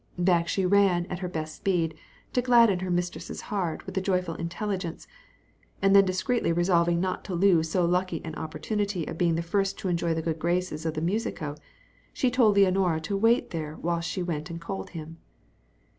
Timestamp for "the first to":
9.35-9.89